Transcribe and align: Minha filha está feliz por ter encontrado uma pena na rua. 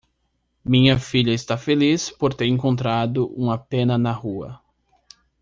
Minha 0.65 0.97
filha 0.97 1.31
está 1.31 1.59
feliz 1.59 2.09
por 2.09 2.33
ter 2.33 2.47
encontrado 2.47 3.27
uma 3.35 3.55
pena 3.59 3.99
na 3.99 4.11
rua. 4.11 4.59